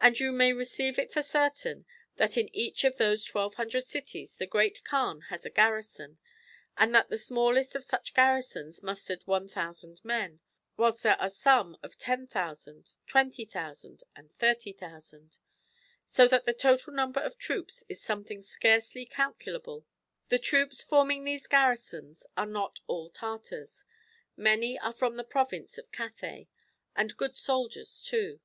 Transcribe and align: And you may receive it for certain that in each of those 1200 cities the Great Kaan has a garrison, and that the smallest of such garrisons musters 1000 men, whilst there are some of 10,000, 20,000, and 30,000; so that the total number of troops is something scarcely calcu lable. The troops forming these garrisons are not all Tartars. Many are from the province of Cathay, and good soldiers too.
And 0.00 0.18
you 0.18 0.32
may 0.32 0.52
receive 0.52 0.98
it 0.98 1.12
for 1.12 1.22
certain 1.22 1.86
that 2.16 2.36
in 2.36 2.52
each 2.52 2.82
of 2.82 2.96
those 2.96 3.24
1200 3.32 3.84
cities 3.84 4.34
the 4.34 4.48
Great 4.48 4.82
Kaan 4.82 5.26
has 5.28 5.46
a 5.46 5.48
garrison, 5.50 6.18
and 6.76 6.92
that 6.92 7.08
the 7.08 7.16
smallest 7.16 7.76
of 7.76 7.84
such 7.84 8.14
garrisons 8.14 8.82
musters 8.82 9.24
1000 9.28 10.04
men, 10.04 10.40
whilst 10.76 11.04
there 11.04 11.14
are 11.20 11.28
some 11.28 11.78
of 11.84 11.96
10,000, 11.96 12.90
20,000, 13.06 14.02
and 14.16 14.34
30,000; 14.38 15.38
so 16.04 16.26
that 16.26 16.46
the 16.46 16.52
total 16.52 16.92
number 16.92 17.20
of 17.20 17.38
troops 17.38 17.84
is 17.88 18.02
something 18.02 18.42
scarcely 18.42 19.06
calcu 19.06 19.56
lable. 19.56 19.84
The 20.30 20.40
troops 20.40 20.82
forming 20.82 21.22
these 21.22 21.46
garrisons 21.46 22.26
are 22.36 22.44
not 22.46 22.80
all 22.88 23.08
Tartars. 23.08 23.84
Many 24.36 24.80
are 24.80 24.92
from 24.92 25.14
the 25.14 25.22
province 25.22 25.78
of 25.78 25.92
Cathay, 25.92 26.48
and 26.96 27.16
good 27.16 27.36
soldiers 27.36 28.02
too. 28.02 28.40